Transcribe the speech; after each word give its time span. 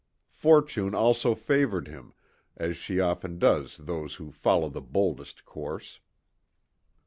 Fortune 0.33 0.95
also 0.95 1.35
favoured 1.35 1.87
him, 1.87 2.13
as 2.57 2.75
she 2.75 2.99
often 2.99 3.37
does 3.37 3.77
those 3.77 4.15
who 4.15 4.31
follow 4.31 4.67
the 4.67 4.81
boldest 4.81 5.45
course. 5.45 5.99